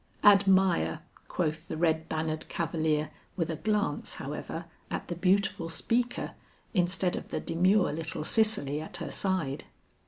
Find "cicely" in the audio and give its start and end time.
8.23-8.81